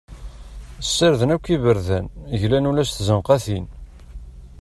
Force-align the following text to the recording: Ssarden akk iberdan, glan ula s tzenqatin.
Ssarden 0.85 1.33
akk 1.35 1.45
iberdan, 1.55 2.05
glan 2.41 2.69
ula 2.69 2.83
s 2.85 2.91
tzenqatin. 2.91 3.65